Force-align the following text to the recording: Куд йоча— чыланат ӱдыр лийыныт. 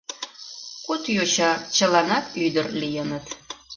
Куд 0.85 1.03
йоча— 1.15 1.51
чыланат 1.75 2.25
ӱдыр 2.45 2.67
лийыныт. 2.81 3.25